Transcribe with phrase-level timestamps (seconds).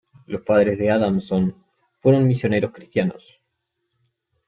[0.25, 1.55] Los padres de Adamson
[1.93, 3.39] fueron misioneros cristianos.